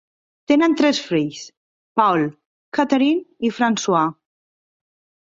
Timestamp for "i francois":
3.51-4.07